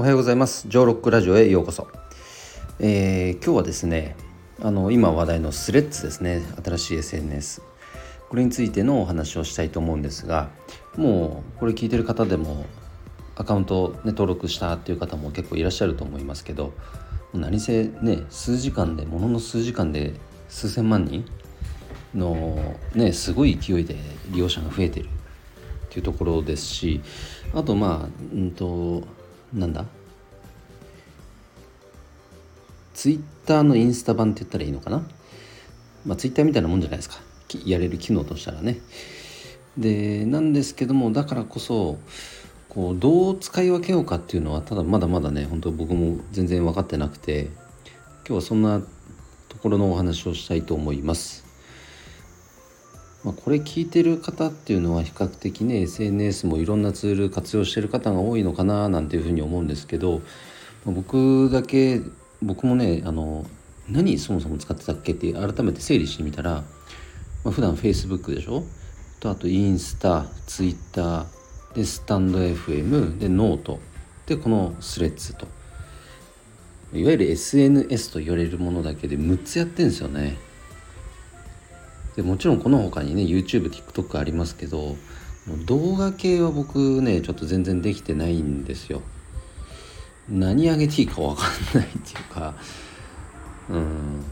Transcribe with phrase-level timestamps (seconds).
[0.00, 0.66] おはようございます。
[0.66, 1.86] ジョーロックラジオへようこそ、
[2.78, 4.16] えー、今日はですね
[4.62, 6.40] あの今話題のスレッズですね。
[6.64, 7.60] 新しい SNS
[8.30, 10.48] これについてのお話をしたいと思うんですが
[10.96, 12.64] もうこれ聞いてる方でも
[13.36, 16.72] アカウント、ね、登録したっていう方も結構いらっしゃると思いますけど
[17.34, 20.14] 何せね数時間でものの数時間で
[20.48, 21.26] 数千万人
[22.14, 23.96] のねすごい勢いで
[24.30, 25.08] 利用者が増えてるっ
[25.90, 27.02] ていうところですし
[27.54, 29.02] あとまあうんと
[29.52, 29.84] なんだ？
[33.00, 35.02] ツイッターのインスタ版って言ったらいいのかな？
[36.04, 37.16] まあツイッターみたいなもんじゃないですか。
[37.64, 38.78] やれる機能としたらね。
[39.78, 41.98] でなんですけどもだからこそ
[42.68, 47.52] こうどう使い分けようかっていうのはただまだまだね本当僕も全然分かってなくて今
[48.26, 48.82] 日はそんな
[49.48, 51.46] ところのお話をしたいと思います。
[53.24, 60.20] まあ、これ聞いてる方っていうのは比較的ね SNS もいろんなツール活用してる方が多いのかななんていうふうに思うんですけど、
[60.84, 62.02] 僕だけ
[62.42, 63.46] 僕もねあの
[63.88, 65.12] 何そもそも使ってたっけ？
[65.12, 66.62] って改めて整理してみたら、
[67.44, 68.64] まあ、普段 Facebook でしょ？
[69.20, 71.26] とあとインスタ Twitter
[71.74, 73.78] でスタンド FM でノート
[74.26, 75.46] でこの Threads と
[76.92, 80.36] いわゆる SNS と言われるものだけで6つやってんですよね。
[82.16, 84.96] でもちろんこの他にね YouTube、TikTok ありますけど
[85.66, 89.02] 動画系は僕ねちょっと全然できてないんですよ。
[90.30, 91.42] 何上げていいか分か
[91.74, 92.54] んないっていうか
[93.68, 94.24] うん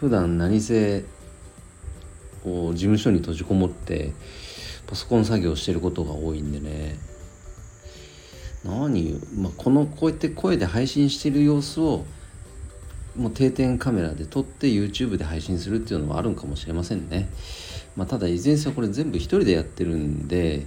[0.00, 1.04] 普段何せ
[2.42, 4.12] こう事務所に閉じこもって
[4.86, 6.96] パソコン作業してることが多いんでね
[8.64, 12.04] 何、まあ、このこうやって声で配信してる様子を
[13.16, 17.28] もう定点カメラで撮って YouTube で配信するっていうのもあるんかもしれませんね。
[17.94, 20.66] まあ、ただいずれにせよこれ全部一人でやってるんで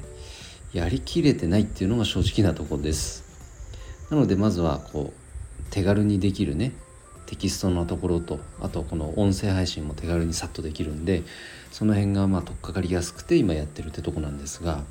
[0.71, 3.34] やりきれてないっていうのが正直なとこです。
[4.09, 6.73] なのでまずはこう手軽にできるね
[7.25, 11.23] テキストのところとあとこの音声配信も手軽にさっとできるんで
[11.71, 14.83] その辺がまあ取っかかりやすくて今やってるってとこなんですが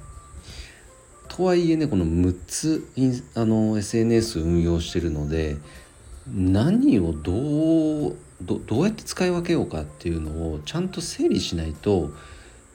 [1.29, 2.89] とはいえねこの6つ
[3.35, 5.57] あの SNS 運用してるので
[6.33, 8.17] 何をどう
[8.67, 12.11] どうやって使い分けようかっていうのをちゃんと整理しないと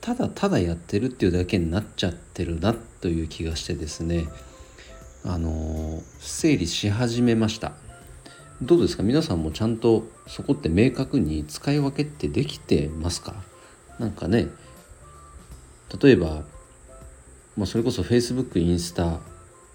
[0.01, 4.27] ただただやってるっていうだけになっちゃってるなという気がしてですね。
[5.25, 7.73] あの整理し始めました。
[8.61, 9.03] どうですか？
[9.03, 13.35] 皆さんもちゃんとそこって明確に使い分けってできてますか？
[13.99, 14.47] なんかね
[16.01, 16.43] 例えば、
[17.57, 19.19] まあ、それこそ Facebook インスタ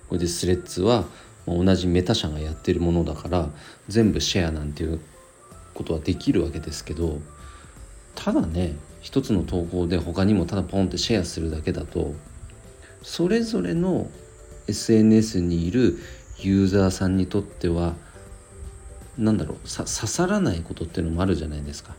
[0.09, 1.05] これでスレッズは
[1.47, 3.49] 同じメタ社がやってるものだから
[3.89, 5.01] 全部シェアなんていう
[5.75, 7.21] ことはできるわけですけど
[8.15, 12.15] ただね一つの投稿で他にもただポンってシェアするだけだと
[13.03, 14.09] それぞれの
[14.67, 15.99] SNS にいる
[16.39, 17.95] ユーザーさんにとっては
[19.19, 21.95] 何だろう刺さらないことっていうのもあるじゃないですか。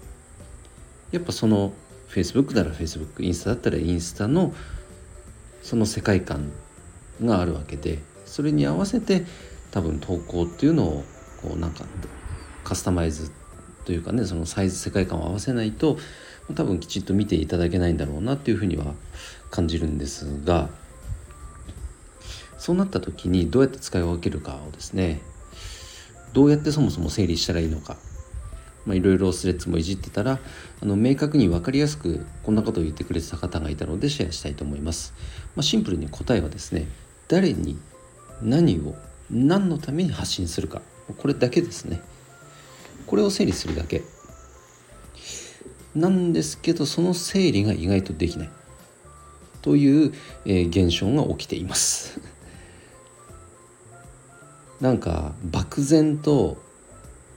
[1.12, 1.74] やっぱその
[2.10, 4.54] Facebook なら Facebook インスタだったらインスタの
[5.62, 6.52] その世界観
[7.24, 9.26] があるわけでそれに合わせて
[9.72, 11.04] 多分投稿っていうのを
[11.42, 11.86] こうなんか
[12.64, 13.32] カスタマイズ
[13.86, 15.98] というかねそのサイズ世界観を合わせないと
[16.54, 18.94] 多分きちっと見ていただけないんだろうなっていうふうには
[19.52, 20.70] 感じるんですが
[22.66, 25.22] そうなった時にどうやって使い分けるかをですね
[26.34, 27.96] どうやってそもそも整理したらいいのか
[28.88, 30.40] いろいろスレッズもいじってたら
[30.82, 35.14] あの明確に分かりやすくこんなことを言ってくれてた方がいたのでシェアしたいと思います、
[35.56, 36.88] まあ、シンプルに答えはですね
[37.28, 37.78] 誰に
[38.42, 38.96] 何を
[39.30, 40.82] 何のために発信するか
[41.20, 42.02] これだけですね。
[43.06, 44.02] これを整理するだけ。
[45.94, 48.50] なんですけどその整理が意外とできない。
[49.62, 50.14] という、
[50.46, 52.20] えー、現象が起きています。
[54.86, 56.58] なんか漠然と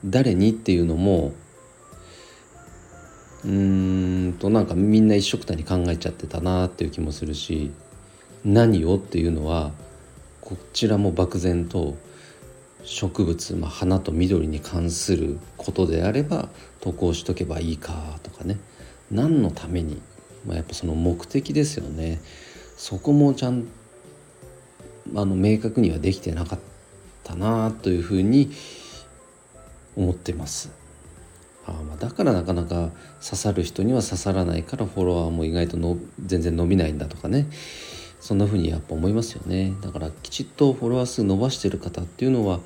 [0.04, 1.32] 誰にっていうのも
[3.42, 7.70] うーんとなんかみんな一緒くたに考えちゃってたなっていう気もするし
[8.44, 9.72] 何をっていうのは
[10.42, 11.96] こちらも漠然と
[12.82, 16.50] 植物、まあ、花と緑に関することであれば
[16.82, 18.58] 投稿しとけばいいかとかね。
[19.10, 20.02] 何のために、
[20.46, 22.20] まあ、やっぱその目的ですよね。
[22.76, 23.66] そこもちゃん
[25.16, 26.77] あの明確にはできてなかった。
[27.34, 28.50] なというふうに
[29.96, 30.70] 思ってます。
[31.66, 32.90] あまあだからなかなか
[33.22, 37.46] 刺さる人には刺さらないからフォロワーも意外との全然伸びないんだとかね。
[38.20, 39.74] そんな風にやっぱ思いますよね。
[39.80, 42.60] だからきちっとフォロワー数伸ばしてる方っていうのは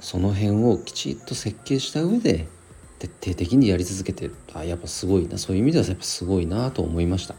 [0.00, 2.46] その辺をきちっと設計した上で
[2.98, 4.34] 徹底的にやり続けてる。
[4.52, 5.38] あやっぱすごいな。
[5.38, 7.34] そういう意味ではやっぱすごいなと思いました。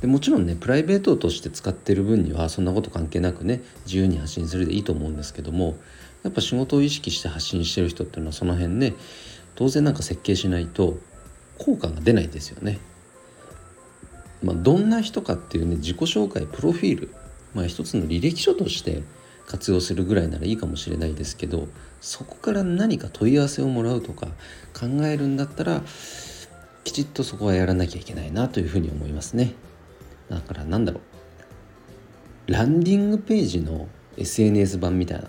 [0.00, 5.76] でもちろんねプライベートとして使ってる分にはそんなこと関係なくね自由に発信するでいいと思うんですけども
[6.22, 8.94] やっぱ仕事を意識して発信してる人っていうのはその辺ね
[9.54, 10.98] 当然なんか設計しないと
[11.58, 12.78] 効果が出ないですよね。
[14.42, 17.14] まあ、どんな人かっていうね自己紹介プロフィール、
[17.52, 19.02] まあ、一つの履歴書として
[19.46, 21.68] 活用するぐらいならいいかもしれないですけど
[22.00, 24.28] そこから何か問い合わせをもらうとか
[24.72, 25.82] 考えるんだったら
[26.84, 29.52] きちっとそこはやらなきゃいけないなというふうに思いますね
[30.30, 31.00] だからなんだろ
[32.48, 32.52] う。
[32.52, 35.28] ランディングページの SNS 版みたいな、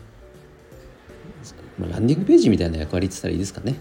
[1.78, 3.76] ま、ランディングページみたいな役割って言ったらいいですかね。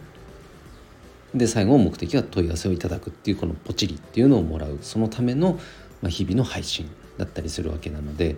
[1.35, 4.79] で最後の目的は問い合わせをいただくっていうこのポチリっていうのをもらう。
[4.83, 5.59] そのための
[6.09, 8.37] 日々の配信だったりするわけなので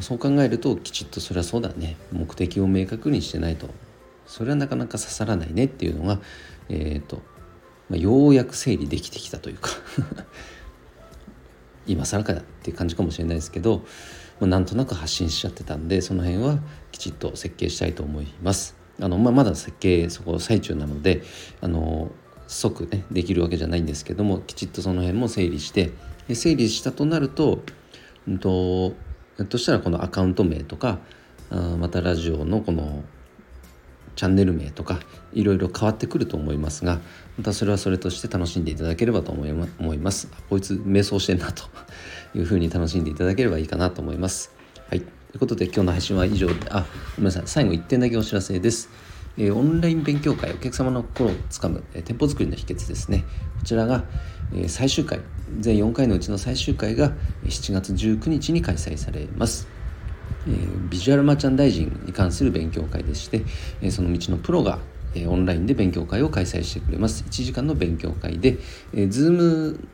[0.00, 1.96] そう考えるときちっとそれはそうだね。
[2.12, 3.68] 目的を明確にしてないと。
[4.26, 6.20] それはなかなか刺さらないねっていうのが、
[6.68, 7.22] えーと
[7.88, 9.70] まあ、ようやく整理できてきたというか。
[11.86, 13.84] 今更かっていう感じかもしれないですけど、
[14.40, 16.58] まあ、なんとなく発信しちゃってたんでその辺は
[16.92, 18.76] きちっと設計したいと思います。
[19.00, 21.22] あのまあ、まだ設計そこ最中なので
[21.60, 22.10] あの
[22.46, 25.92] 即ねできるわけじゃないんですけどもきちっとその辺も整理して
[26.28, 27.62] で整理したとなると,、
[28.26, 28.90] うんと、
[29.36, 30.98] ひょっとしたらこのアカウント名とか
[31.50, 33.04] あまたラジオのこの
[34.16, 34.98] チャンネル名とか
[35.32, 37.00] いろいろ変わってくると思いますが
[37.38, 40.28] またそれはそれとして楽しんでいただければと思います。
[40.48, 41.64] こいつ瞑想してんなと
[42.34, 44.52] いうふうに楽しんでいただければいいかなと思います。
[44.88, 45.00] はい。
[45.00, 46.86] ということで今日の配信は以上であ
[47.16, 47.42] ごめんなさい。
[47.46, 48.88] 最後1点だけお知らせです。
[49.38, 53.24] えオンライン勉強会お客様の心をつかむ、え店舗作りの秘訣ですね。
[53.58, 54.04] こちらが、
[54.54, 55.20] え最終回
[55.60, 57.12] 全4回のうちの最終回が
[57.44, 59.75] 7月19日に開催されます。
[60.46, 63.42] えー、ビジュアルマーチャンダイジングに関する勉強会でして、
[63.80, 64.78] えー、その道のプロが、
[65.14, 67.24] えー、オンラインで勉強会を開催してくれます。
[67.24, 68.58] 1時間の勉強会で、
[68.92, 69.88] えー、 Zoom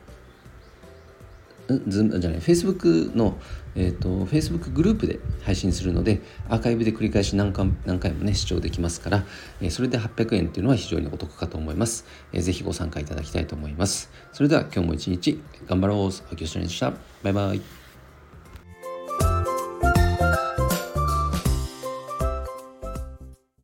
[1.87, 3.37] Zoom じゃない Facebook の、
[3.75, 9.23] えーと、Facebook グループで配信するのでアーカイブで繰り返し何回何回もね視聴できますから、
[9.61, 14.11] えー、それで800円っていうのは非常にお得かと思います、えー、ぜひご参加いただきたいと思います。
[14.31, 16.07] それでは今日も一日頑張ろう。
[16.07, 16.93] 秋吉でした。
[17.23, 17.82] バイバイ。